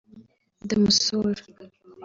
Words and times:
ndamusura 0.63 1.43